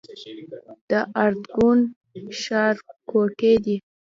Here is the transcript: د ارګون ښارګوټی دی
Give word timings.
د 0.89 0.91
ارګون 1.23 1.79
ښارګوټی 2.41 3.53
دی 3.65 3.77